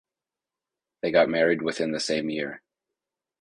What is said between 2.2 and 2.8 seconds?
year.